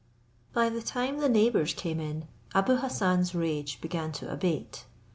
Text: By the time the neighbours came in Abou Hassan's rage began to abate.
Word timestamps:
By 0.51 0.69
the 0.69 0.81
time 0.81 1.19
the 1.19 1.29
neighbours 1.29 1.75
came 1.75 1.99
in 1.99 2.27
Abou 2.55 2.77
Hassan's 2.77 3.35
rage 3.35 3.79
began 3.81 4.11
to 4.13 4.31
abate. 4.33 4.85